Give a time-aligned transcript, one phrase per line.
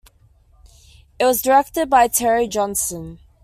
[1.19, 3.19] It was directed by Terry Johnson.